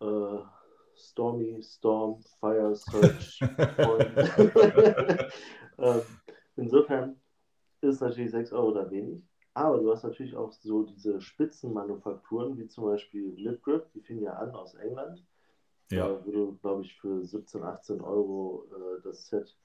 [0.00, 0.38] äh,
[0.96, 3.40] Stormy, Storm, Fire, Search
[3.76, 4.12] Point.
[5.78, 6.02] ähm,
[6.56, 7.16] insofern
[7.84, 9.22] ist natürlich 6 Euro da wenig.
[9.54, 14.34] Aber du hast natürlich auch so diese Spitzenmanufakturen, wie zum Beispiel Lipgrip, die fingen ja
[14.34, 15.24] an aus England.
[15.90, 16.08] Ja.
[16.08, 19.56] Äh, wo du, glaube ich, für 17, 18 Euro äh, das Set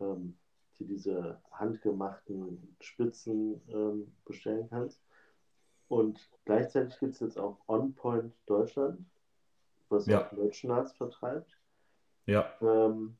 [0.00, 0.36] ähm,
[0.78, 5.02] die diese handgemachten Spitzen ähm, bestellen kannst.
[5.88, 9.04] Und gleichzeitig gibt es jetzt auch OnPoint Deutschland,
[9.88, 10.26] was ja.
[10.26, 11.58] auch Merchandise vertreibt.
[12.26, 12.50] Ja.
[12.60, 13.16] Ähm,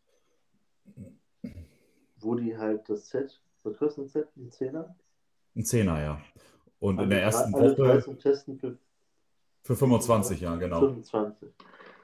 [2.17, 4.29] wo die halt das Set, was kostet ein Set?
[4.37, 4.97] Ein Zehner?
[5.55, 6.21] Ein Zehner, ja.
[6.79, 8.01] Und also in der ersten Woche.
[8.03, 8.77] Zum Testen für,
[9.63, 10.81] für 25, ja, genau.
[10.81, 11.49] 25.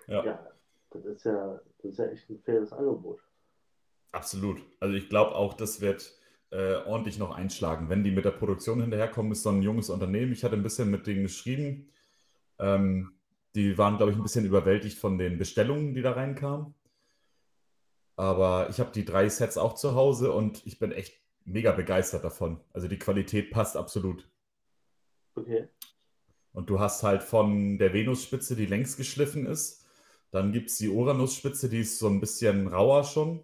[0.07, 0.25] Ja.
[0.25, 0.47] ja.
[0.91, 3.21] das ist ja, das ist ja echt ein faires Angebot.
[4.13, 4.63] Absolut.
[4.81, 6.17] Also ich glaube auch, das wird
[6.51, 7.89] äh, ordentlich noch einschlagen.
[7.89, 10.33] Wenn die mit der Produktion hinterherkommen, ist so ein junges Unternehmen.
[10.33, 11.91] Ich hatte ein bisschen mit denen geschrieben.
[12.59, 13.13] Ähm,
[13.55, 16.75] die waren, glaube ich, ein bisschen überwältigt von den Bestellungen, die da reinkamen.
[18.17, 22.25] Aber ich habe die drei Sets auch zu Hause und ich bin echt mega begeistert
[22.25, 22.61] davon.
[22.73, 24.29] Also die Qualität passt absolut.
[25.35, 25.69] Okay.
[26.53, 29.87] Und du hast halt von der Venusspitze, die längst geschliffen ist.
[30.31, 33.43] Dann gibt es die Uranusspitze, die ist so ein bisschen rauer schon.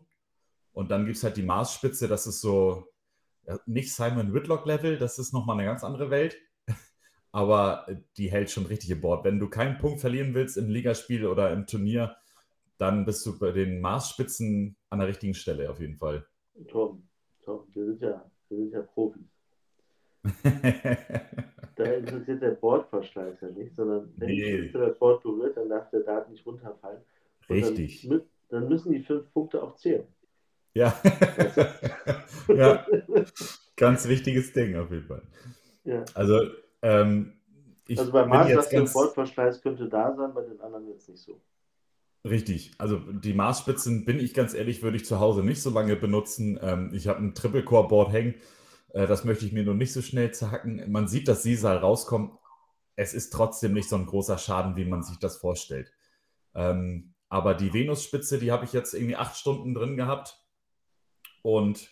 [0.72, 2.88] Und dann gibt es halt die Marsspitze, das ist so
[3.46, 6.36] ja, nicht Simon Whitlock-Level, das ist nochmal eine ganz andere Welt.
[7.32, 7.86] Aber
[8.16, 9.24] die hält schon richtig im Bord.
[9.24, 12.16] Wenn du keinen Punkt verlieren willst im Ligaspiel oder im Turnier,
[12.78, 16.26] dann bist du bei den Marsspitzen an der richtigen Stelle auf jeden Fall.
[16.68, 17.08] Tom,
[17.44, 19.22] Tom, wir sind ja, wir sind ja Profis.
[21.76, 24.70] da interessiert der Bordverschleiß ja nicht, sondern wenn nee.
[24.70, 27.00] das Board berührt, dann darf der Dart nicht runterfallen.
[27.48, 28.08] Und Richtig.
[28.08, 30.06] Dann, dann, müssen die fünf Punkte auch zählen.
[30.72, 30.98] Ja.
[32.48, 32.86] ja.
[33.76, 35.22] Ganz wichtiges Ding auf jeden Fall.
[35.84, 36.04] Ja.
[36.14, 36.40] Also,
[36.82, 37.34] ähm,
[37.86, 38.92] ich also bei Mars jetzt ganz...
[38.92, 41.40] Bordverschleiß könnte da sein, bei den anderen jetzt nicht so.
[42.26, 42.72] Richtig.
[42.78, 46.58] Also die Maßspitzen, bin ich ganz ehrlich, würde ich zu Hause nicht so lange benutzen.
[46.62, 48.34] Ähm, ich habe ein Triple-Core-Board hängen.
[48.94, 50.90] Äh, das möchte ich mir nur nicht so schnell zerhacken.
[50.90, 52.32] Man sieht, dass Sisal rauskommt.
[52.96, 55.92] Es ist trotzdem nicht so ein großer Schaden, wie man sich das vorstellt.
[56.54, 60.38] Ähm, aber die Venusspitze, die habe ich jetzt irgendwie acht Stunden drin gehabt.
[61.42, 61.90] Und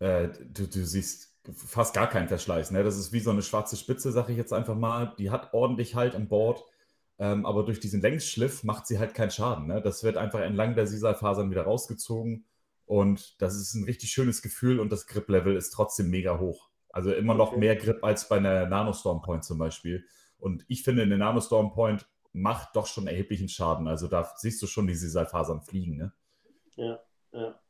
[0.00, 2.72] äh, du, du, siehst fast gar keinen Verschleiß.
[2.72, 2.82] Ne?
[2.82, 5.14] Das ist wie so eine schwarze Spitze, sage ich jetzt einfach mal.
[5.18, 6.64] Die hat ordentlich Halt an Bord.
[7.18, 9.66] Ähm, aber durch diesen Längsschliff macht sie halt keinen Schaden.
[9.66, 9.82] Ne?
[9.82, 12.44] Das wird einfach entlang der Sisalfasern wieder rausgezogen.
[12.86, 16.70] Und das ist ein richtig schönes Gefühl und das Grip-Level ist trotzdem mega hoch.
[16.90, 17.60] Also immer noch okay.
[17.60, 20.06] mehr Grip als bei einer Nanostorm Point zum Beispiel.
[20.38, 23.88] Und ich finde, eine Nanostorm Point macht doch schon erheblichen Schaden.
[23.88, 25.96] Also da siehst du schon die Sisalfasern fliegen.
[25.96, 26.12] Ne?
[26.76, 27.00] Ja,
[27.32, 27.60] ja.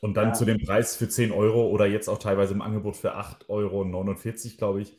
[0.00, 0.32] Und dann ja.
[0.34, 4.56] zu dem Preis für 10 Euro oder jetzt auch teilweise im Angebot für 8,49 Euro,
[4.56, 4.96] glaube ich.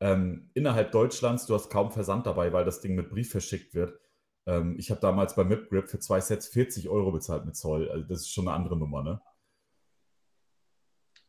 [0.00, 4.00] Ähm, innerhalb Deutschlands, du hast kaum Versand dabei, weil das Ding mit Brief verschickt wird.
[4.46, 7.90] Ähm, ich habe damals bei MipGrip für zwei Sets 40 Euro bezahlt mit Zoll.
[7.90, 9.20] Also das ist schon eine andere Nummer, ne?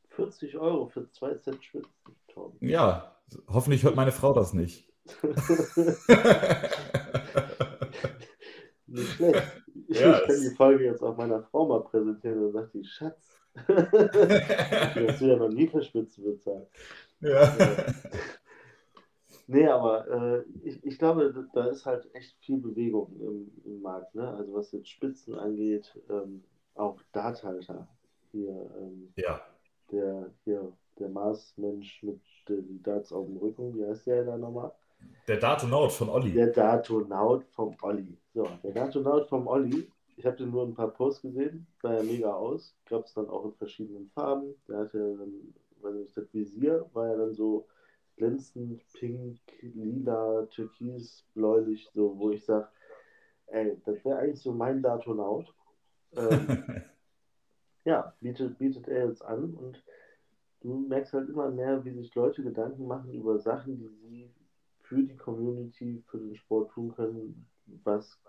[0.09, 1.91] 40 Euro für zwei Sets Spitzen.
[2.61, 4.89] Ja, hoffentlich hört meine Frau das nicht.
[8.87, 9.61] Nicht schlecht.
[9.87, 13.39] Ja, ich kann die Folge jetzt auch meiner Frau mal präsentieren und sagt die, Schatz,
[13.67, 15.81] du hast ja noch nie für
[16.21, 16.67] bezahlt.
[17.19, 17.55] Ja.
[19.51, 24.15] Nee, aber äh, ich, ich glaube, da ist halt echt viel Bewegung im, im Markt.
[24.15, 24.25] Ne?
[24.29, 26.41] Also was jetzt Spitzen angeht, ähm,
[26.75, 27.85] auch Darthalter
[28.31, 28.71] hier.
[28.79, 29.41] Ähm, ja.
[29.91, 34.71] Der, hier, der Marsmensch mit den Darts auf dem Rücken, wie heißt der da nochmal?
[35.27, 36.31] Der Datonaut von Olli.
[36.31, 38.17] Der Datonaut vom Olli.
[38.33, 39.85] So, der Datonaut vom Olli.
[40.15, 42.73] Ich habe den nur ein paar Posts gesehen, sah ja mega aus.
[42.87, 44.55] Gab es dann auch in verschiedenen Farben.
[44.69, 47.65] Der hatte dann, weiß nicht, das Visier war ja dann so
[48.21, 52.67] glänzend, pink, lila, türkis, bläulich, so, wo ich sage,
[53.47, 55.51] ey, das wäre eigentlich so mein Datonaut.
[56.15, 56.83] Ähm,
[57.85, 59.83] ja, bietet, bietet er jetzt an und
[60.61, 64.31] du merkst halt immer mehr, wie sich Leute Gedanken machen über Sachen, die sie
[64.83, 67.47] für die Community, für den Sport tun können,
[67.83, 68.21] was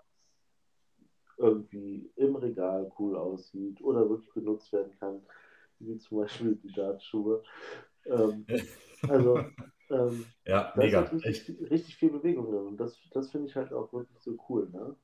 [1.37, 5.21] irgendwie im Regal cool aussieht oder wirklich benutzt werden kann,
[5.77, 7.43] wie zum Beispiel die Dartschuhe.
[8.05, 8.45] Ähm,
[9.07, 9.39] also
[9.89, 11.01] ähm, Ja, mega.
[11.09, 14.37] halt richtig, richtig viel Bewegung drin und das, das finde ich halt auch wirklich so
[14.49, 14.69] cool.
[14.71, 14.95] Ne?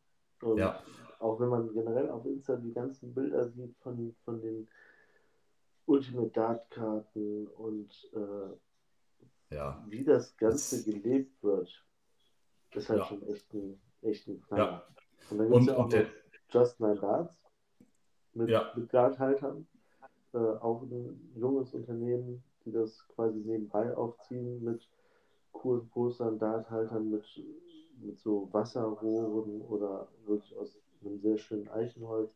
[0.42, 0.82] Und Ja.
[1.20, 4.68] auch wenn man generell auf Insta die ganzen Bilder sieht von, von den
[5.86, 9.84] Ultimate Dart Karten und äh, Ja.
[9.88, 11.84] wie das Ganze Das- gelebt wird,
[12.74, 13.06] ist halt Ja.
[13.06, 14.88] schon echt ein, echt ein Knaller.
[15.30, 16.08] Und dann gibt es ja auch der-
[16.52, 17.40] Just Nine Darts
[18.34, 19.68] mit, mit Darthaltern.
[20.34, 24.88] Äh, auch ein junges Unternehmen, die das quasi nebenbei aufziehen mit
[25.52, 27.26] coolen Postern, Darthaltern, mit,
[28.02, 32.32] mit so Wasserrohren oder wirklich aus einem sehr schönen Eichenholz.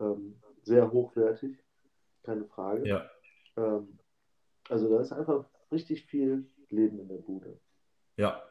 [0.00, 1.56] Ähm, sehr hochwertig,
[2.22, 2.86] keine Frage.
[2.88, 3.10] Ja.
[3.56, 3.98] Ähm,
[4.68, 7.58] also da ist einfach richtig viel Leben in der Bude.
[8.16, 8.42] Ja.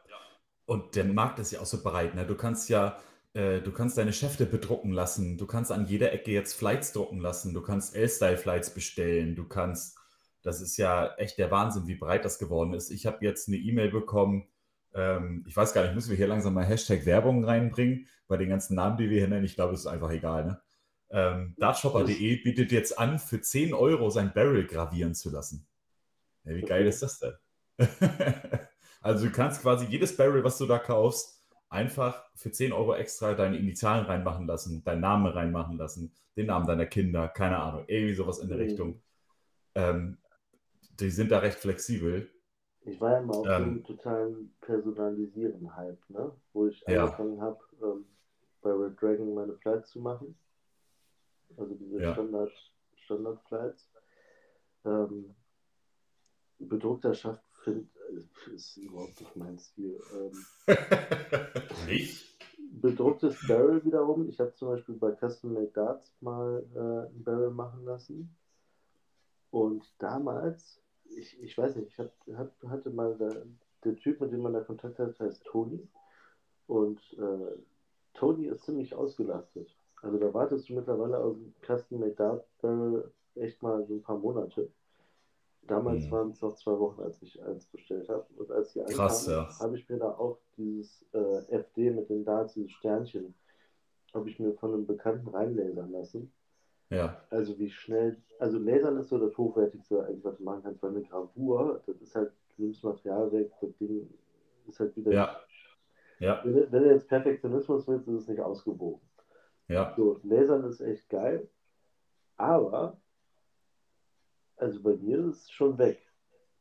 [0.66, 2.14] Und der Markt ist ja auch so breit.
[2.14, 2.24] Ne?
[2.24, 2.98] Du kannst ja,
[3.34, 5.36] äh, du kannst deine Schäfte bedrucken lassen.
[5.36, 7.52] Du kannst an jeder Ecke jetzt Flights drucken lassen.
[7.52, 9.34] Du kannst L-Style-Flights bestellen.
[9.34, 9.98] Du kannst,
[10.42, 12.90] das ist ja echt der Wahnsinn, wie breit das geworden ist.
[12.90, 14.48] Ich habe jetzt eine E-Mail bekommen.
[14.94, 18.48] Ähm, ich weiß gar nicht, müssen wir hier langsam mal Hashtag Werbung reinbringen bei den
[18.48, 19.44] ganzen Namen, die wir hier nennen.
[19.44, 20.44] Ich glaube, es ist einfach egal.
[20.44, 20.60] Ne?
[21.10, 25.66] Ähm, Dartshopper.de bietet jetzt an, für 10 Euro sein Barrel gravieren zu lassen.
[26.44, 27.34] Ja, wie geil ist das denn?
[29.00, 33.34] also du kannst quasi jedes Barrel, was du da kaufst, einfach für 10 Euro extra
[33.34, 38.14] deine Initialen reinmachen lassen, deinen Namen reinmachen lassen, den Namen deiner Kinder, keine Ahnung, irgendwie
[38.14, 38.62] sowas in der Mhm.
[38.62, 39.02] Richtung.
[39.74, 40.18] Ähm,
[41.02, 42.30] die sind da recht flexibel.
[42.84, 43.74] Ich war ja mal auf Ähm.
[43.74, 46.32] dem totalen Personalisieren-Hype, ne?
[46.52, 47.04] wo ich Ja.
[47.04, 48.06] angefangen habe, ähm,
[48.60, 50.36] bei Red Dragon meine Flights zu machen.
[51.56, 52.12] Also diese Ja.
[52.12, 52.52] Standard,
[53.04, 53.90] Standard-Flights.
[54.84, 55.34] Ähm,
[56.58, 60.00] bedruckter Schaft find, äh, ist überhaupt nicht mein Stil.
[60.14, 60.44] Ähm,
[61.86, 62.32] Nicht?
[62.80, 64.28] bedrucktes Barrel wiederum.
[64.28, 68.34] Ich habe zum Beispiel bei Custom Made Darts mal äh, ein Barrel machen lassen.
[69.50, 70.81] Und damals,
[71.16, 73.44] ich, ich weiß nicht, ich hab, hab, hatte mal der,
[73.84, 75.86] der Typ, mit dem man da Kontakt hat, heißt Tony.
[76.66, 77.58] Und äh,
[78.14, 79.68] Tony ist ziemlich ausgelastet.
[80.02, 84.02] Also da wartest du mittlerweile auf dem Custom Made Dart Barrel echt mal so ein
[84.02, 84.68] paar Monate.
[85.68, 86.10] Damals Mhm.
[86.10, 88.26] waren es noch zwei Wochen, als ich eins bestellt habe.
[88.36, 89.58] Und als die Krass, ankamen, ja.
[89.60, 93.34] habe ich mir da auch dieses äh, FD mit den Darts, dieses Sternchen,
[94.12, 96.32] habe ich mir von einem Bekannten reinlasern lassen.
[96.92, 100.82] Ja, Also wie schnell, also Lasern ist so das Hochwertigste, eigentlich, was du machen kannst,
[100.82, 104.08] weil eine Gravur, das ist halt, du nimmst Material weg, das Ding
[104.68, 105.40] ist halt wieder, ja,
[106.18, 109.00] ja, wenn, du- wenn du jetzt Perfektionismus willst, ist es nicht ausgewogen.
[109.68, 109.94] ja.
[109.96, 111.48] So, Lasern ist echt geil,
[112.36, 112.98] aber,
[114.56, 116.11] also bei mir ist es schon weg.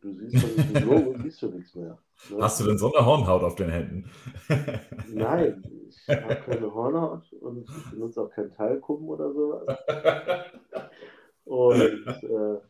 [0.02, 1.98] Du siehst von diesem Logo, siehst du nichts mehr.
[2.30, 2.38] ne?
[2.42, 4.10] Hast du denn so eine Hornhaut auf den Händen?
[5.08, 9.78] Nein, ich habe keine Hornhaut und ich benutze auch kein Talkum oder sowas.
[11.46, 12.62] Und äh,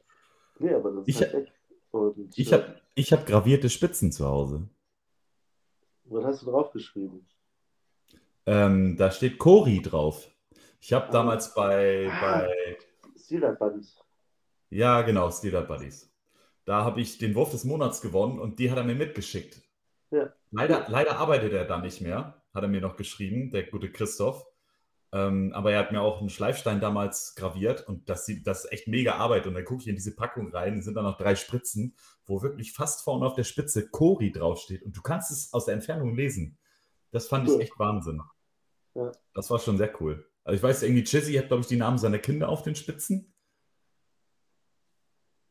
[0.59, 1.51] nee, aber das ist Ich- halt weg.
[1.91, 4.67] Und Ich äh, habe ich hab gravierte Spitzen zu Hause.
[6.05, 7.25] was hast du draufgeschrieben?
[8.45, 10.29] Ähm, da steht Cori drauf.
[10.79, 11.11] Ich habe Ah.
[11.11, 12.41] damals bei, Ah.
[12.47, 12.77] bei
[13.17, 13.97] Steeler Buddies.
[14.69, 16.10] Ja, genau, Steeler Buddies.
[16.65, 19.61] Da habe ich den Wurf des Monats gewonnen und die hat er mir mitgeschickt.
[20.11, 20.33] Ja.
[20.51, 24.45] Leider, leider arbeitet er da nicht mehr, hat er mir noch geschrieben, der gute Christoph.
[25.13, 28.71] Ähm, aber er hat mir auch einen Schleifstein damals graviert und das, sieht, das ist
[28.71, 29.45] echt mega Arbeit.
[29.45, 31.95] Und dann gucke ich in diese Packung rein, es sind da noch drei Spritzen,
[32.25, 35.73] wo wirklich fast vorne auf der Spitze Cori draufsteht und du kannst es aus der
[35.73, 36.57] Entfernung lesen.
[37.11, 37.61] Das fand ich Cool.
[37.61, 38.21] echt Wahnsinn.
[38.95, 39.11] Ja.
[39.33, 40.25] Das war schon sehr cool.
[40.43, 43.33] Also ich weiß, irgendwie Chizzy hat, glaube ich, die Namen seiner Kinder auf den Spitzen.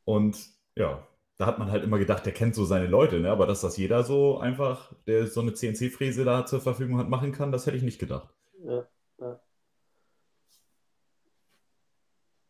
[0.04, 0.38] Und
[0.76, 1.06] ja,
[1.38, 3.30] da hat man halt immer gedacht, der kennt so seine Leute, ne?
[3.30, 7.32] aber dass das jeder so einfach, der so eine CNC-Fräse da zur Verfügung hat, machen
[7.32, 8.28] kann, das hätte ich nicht gedacht.
[8.62, 8.86] Ja,
[9.18, 9.40] ja.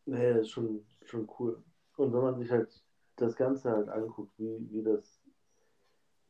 [0.07, 1.63] Nee, das ist schon, schon cool.
[1.97, 2.69] Und wenn man sich halt
[3.17, 5.23] das Ganze halt anguckt, wie, wie das,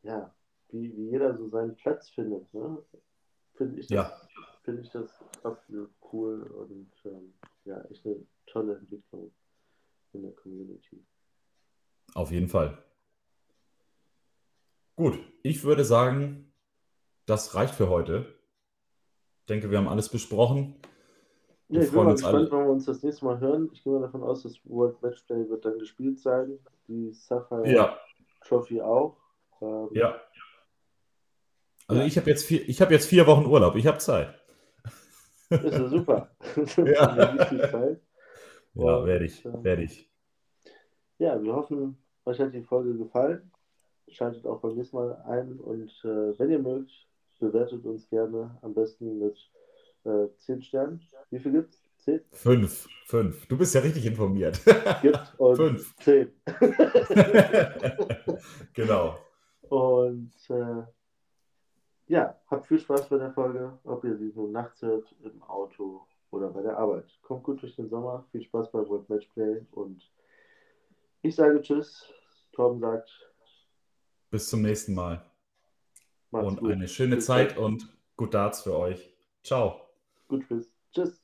[0.03, 0.33] ja,
[0.69, 2.77] wie, wie jeder so seinen Platz findet, ne?
[3.55, 4.21] Finde ich das, Ja.
[4.63, 5.09] finde ich das
[5.43, 7.33] absolut cool und ähm,
[7.65, 9.31] ja, echt eine tolle Entwicklung
[10.13, 11.03] in der Community.
[12.13, 12.77] Auf jeden Fall.
[14.95, 16.53] Gut, ich würde sagen,
[17.25, 18.25] das reicht für heute.
[19.41, 20.75] Ich denke, wir haben alles besprochen.
[21.67, 23.69] Wir Ja, ich bin mal uns gespannt, wann wir uns das nächste Mal hören.
[23.73, 26.59] Ich gehe mal davon aus, das World Matchplay wird dann gespielt sein.
[26.87, 27.97] Die Sapphire Ja,
[28.45, 29.17] Trophy auch.
[29.61, 30.21] Ähm, ja.
[31.87, 32.07] Also Ja.
[32.07, 34.35] ich habe jetzt, vier- ich hab jetzt vier Wochen Urlaub, ich habe Zeit.
[35.49, 36.35] Ist ja super.
[36.77, 37.95] Ja.
[38.73, 40.09] Ja, werde ich, werde ich.
[41.17, 43.51] Ja, wir hoffen, euch hat die Folge gefallen.
[44.07, 46.91] Schaltet auch beim nächsten Mal ein und äh, wenn ihr mögt,
[47.39, 49.37] bewertet uns gerne am besten mit
[50.03, 51.01] äh, 10 Sternen.
[51.29, 51.81] Wie viel gibt's?
[51.99, 52.21] 10?
[52.31, 52.87] Fünf.
[53.05, 53.45] Fünf.
[53.47, 54.59] Du bist ja richtig informiert.
[55.01, 55.95] Gibt und Fünf.
[55.97, 56.31] 10.
[58.73, 59.17] genau.
[59.69, 60.83] Und äh,
[62.07, 66.05] ja, habt viel Spaß bei der Folge, ob ihr sie nun nachts hört, im Auto
[66.31, 67.05] oder bei der Arbeit.
[67.21, 70.01] Kommt gut durch den Sommer, viel Spaß beim World Matchplay und
[71.23, 72.11] ich sage Tschüss.
[72.53, 73.09] Torben sagt,
[74.31, 75.23] Bis zum nächsten Mal.
[76.31, 76.71] macht's Und gut.
[76.71, 79.13] eine schöne Bis Zeit und gut Darts für euch.
[79.43, 79.81] Ciao.
[80.27, 80.71] Gut Tschüss.
[80.93, 81.20] Tschüss.